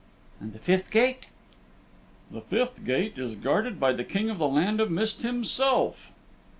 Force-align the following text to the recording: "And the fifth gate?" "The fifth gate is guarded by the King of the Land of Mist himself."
"And 0.39 0.51
the 0.53 0.57
fifth 0.57 0.89
gate?" 0.89 1.27
"The 2.31 2.41
fifth 2.41 2.83
gate 2.85 3.19
is 3.19 3.35
guarded 3.35 3.79
by 3.79 3.93
the 3.93 4.03
King 4.03 4.31
of 4.31 4.39
the 4.39 4.47
Land 4.47 4.79
of 4.81 4.89
Mist 4.89 5.21
himself." 5.21 6.09